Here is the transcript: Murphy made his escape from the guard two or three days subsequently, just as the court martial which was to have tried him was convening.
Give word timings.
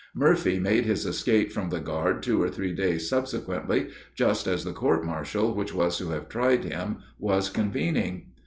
Murphy 0.15 0.57
made 0.57 0.83
his 0.85 1.05
escape 1.05 1.51
from 1.51 1.69
the 1.69 1.79
guard 1.79 2.23
two 2.23 2.41
or 2.41 2.49
three 2.49 2.73
days 2.73 3.07
subsequently, 3.07 3.91
just 4.15 4.47
as 4.47 4.63
the 4.63 4.73
court 4.73 5.05
martial 5.05 5.53
which 5.53 5.75
was 5.75 5.95
to 5.99 6.09
have 6.09 6.27
tried 6.27 6.63
him 6.63 6.97
was 7.19 7.51
convening. 7.51 8.25